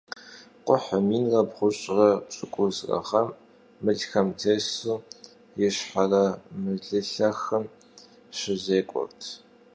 Kxhuhır 0.65 0.99
minre 1.07 1.41
bğuş're 1.51 2.09
pşık'uşre 2.27 2.97
ğem 3.09 3.27
mılxem 3.83 4.27
têsu 4.39 4.95
Yişxhere 5.59 6.25
Mılılhexım 6.61 7.65
şızêk'uert. 8.37 9.21